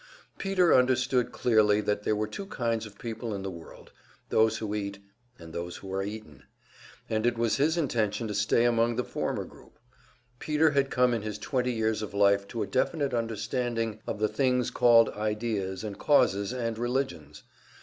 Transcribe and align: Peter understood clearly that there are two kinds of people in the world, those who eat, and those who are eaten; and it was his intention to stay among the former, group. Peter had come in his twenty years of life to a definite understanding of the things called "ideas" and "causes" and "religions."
Peter 0.39 0.73
understood 0.73 1.31
clearly 1.31 1.79
that 1.79 2.01
there 2.01 2.19
are 2.19 2.25
two 2.27 2.47
kinds 2.47 2.87
of 2.87 2.97
people 2.97 3.35
in 3.35 3.43
the 3.43 3.51
world, 3.51 3.91
those 4.29 4.57
who 4.57 4.73
eat, 4.73 4.97
and 5.37 5.53
those 5.53 5.75
who 5.77 5.93
are 5.93 6.01
eaten; 6.01 6.41
and 7.07 7.23
it 7.27 7.37
was 7.37 7.57
his 7.57 7.77
intention 7.77 8.27
to 8.27 8.33
stay 8.33 8.65
among 8.65 8.95
the 8.95 9.03
former, 9.03 9.45
group. 9.45 9.77
Peter 10.39 10.71
had 10.71 10.89
come 10.89 11.13
in 11.13 11.21
his 11.21 11.37
twenty 11.37 11.71
years 11.71 12.01
of 12.01 12.15
life 12.15 12.47
to 12.47 12.63
a 12.63 12.65
definite 12.65 13.13
understanding 13.13 13.99
of 14.07 14.17
the 14.17 14.27
things 14.27 14.71
called 14.71 15.09
"ideas" 15.09 15.83
and 15.83 15.99
"causes" 15.99 16.51
and 16.51 16.79
"religions." 16.79 17.43